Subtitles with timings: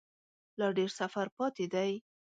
[0.59, 1.91] لا ډیر سفر پاته دی